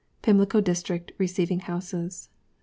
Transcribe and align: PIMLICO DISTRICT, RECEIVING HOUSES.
PIMLICO 0.23 0.61
DISTRICT, 0.61 1.11
RECEIVING 1.19 1.59
HOUSES. 1.59 2.29